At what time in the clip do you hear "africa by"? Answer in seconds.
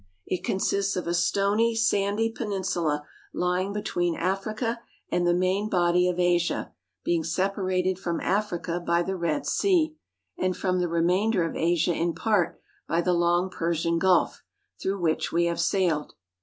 8.19-9.03